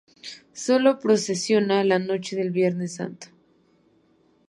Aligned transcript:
Sólo 0.55 0.97
procesiona 0.97 1.83
la 1.83 1.99
noche 1.99 2.35
del 2.35 2.49
Viernes 2.49 2.95
Santo. 2.95 3.27